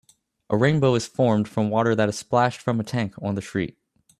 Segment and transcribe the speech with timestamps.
[0.49, 3.41] A rain bow is formed from water that is splashed from a tank on the
[3.43, 3.77] street